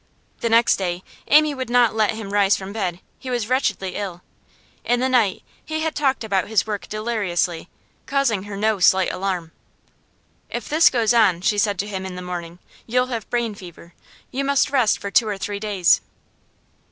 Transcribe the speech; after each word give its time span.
The 0.39 0.49
next 0.49 0.77
day 0.77 1.03
Amy 1.27 1.53
would 1.53 1.69
not 1.69 1.93
let 1.93 2.15
him 2.15 2.33
rise 2.33 2.57
from 2.57 2.73
bed; 2.73 3.01
he 3.19 3.29
was 3.29 3.47
wretchedly 3.47 3.93
ill. 3.95 4.23
In 4.83 4.99
the 4.99 5.07
night 5.07 5.43
he 5.63 5.81
had 5.81 5.93
talked 5.95 6.23
about 6.23 6.47
his 6.47 6.65
work 6.65 6.89
deliriously, 6.89 7.69
causing 8.07 8.41
her 8.45 8.57
no 8.57 8.79
slight 8.79 9.13
alarm. 9.13 9.51
'If 10.49 10.67
this 10.67 10.89
goes 10.89 11.13
on,' 11.13 11.41
she 11.41 11.59
said 11.59 11.77
to 11.77 11.87
him 11.87 12.03
in 12.07 12.15
the 12.15 12.23
morning, 12.23 12.57
'you'll 12.87 13.13
have 13.13 13.29
brain 13.29 13.53
fever. 13.53 13.93
You 14.31 14.43
must 14.43 14.71
rest 14.71 14.97
for 14.97 15.11
two 15.11 15.27
or 15.27 15.37
three 15.37 15.59
days. 15.59 16.01